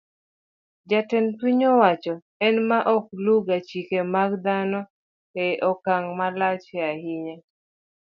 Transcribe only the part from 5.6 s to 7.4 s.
okang' malach ahinya.